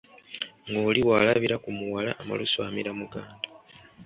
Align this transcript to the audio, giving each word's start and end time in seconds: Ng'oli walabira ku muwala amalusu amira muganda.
Ng'oli 0.69 0.99
walabira 1.09 1.55
ku 1.63 1.69
muwala 1.77 2.11
amalusu 2.21 2.57
amira 2.67 2.91
muganda. 2.99 3.47